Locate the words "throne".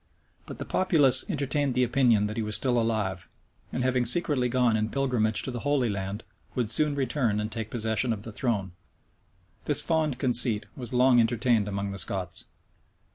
8.31-8.71